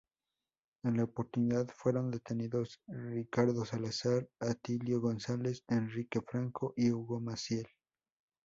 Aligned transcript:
En 0.83 0.97
la 0.97 1.03
oportunidad, 1.03 1.67
fueron 1.75 2.09
detenidos 2.09 2.81
Ricardo 2.87 3.65
Salazar, 3.65 4.27
Atilio 4.39 4.99
González, 4.99 5.63
Enrique 5.67 6.21
Franco 6.25 6.73
y 6.75 6.89
Hugo 6.89 7.19
Maciel. 7.19 7.67